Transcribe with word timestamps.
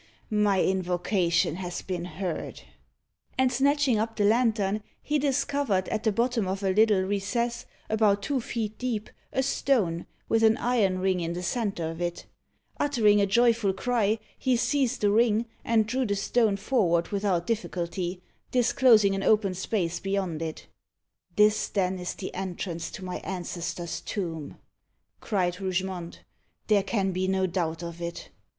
"Ha! 0.31 0.35
my 0.35 0.63
invocation 0.63 1.57
has 1.57 1.83
been 1.83 2.05
heard!" 2.05 2.63
And, 3.37 3.51
snatching 3.51 3.99
up 3.99 4.15
the 4.15 4.25
lantern, 4.25 4.81
he 4.99 5.19
discovered, 5.19 5.87
at 5.89 6.01
the 6.03 6.11
bottom 6.11 6.47
of 6.47 6.63
a 6.63 6.71
little 6.73 7.03
recess, 7.03 7.67
about 7.87 8.23
two 8.23 8.41
feet 8.41 8.79
deep, 8.79 9.11
a 9.31 9.43
stone, 9.43 10.07
with 10.27 10.41
an 10.41 10.57
iron 10.57 10.97
ring 10.97 11.19
in 11.19 11.33
the 11.33 11.43
centre 11.43 11.87
of 11.87 12.01
it. 12.01 12.25
Uttering 12.79 13.21
a 13.21 13.27
joyful 13.27 13.73
cry, 13.73 14.17
he 14.39 14.57
seized 14.57 15.01
the 15.01 15.11
ring, 15.11 15.45
and 15.63 15.85
drew 15.85 16.07
the 16.07 16.15
stone 16.15 16.57
forward 16.57 17.09
without 17.09 17.45
difficulty, 17.45 18.23
disclosing 18.49 19.13
an 19.13 19.21
open 19.21 19.53
space 19.53 19.99
beyond 19.99 20.41
it. 20.41 20.65
"This, 21.35 21.67
then, 21.67 21.99
is 21.99 22.15
the 22.15 22.33
entrance 22.33 22.89
to 22.93 23.05
my 23.05 23.17
ancestor's 23.17 24.01
tomb," 24.03 24.57
cried 25.19 25.61
Rougemont; 25.61 26.23
"there 26.65 26.81
can 26.81 27.11
be 27.11 27.27
no 27.27 27.45
doubt 27.45 27.83
of 27.83 28.01
it. 28.01 28.31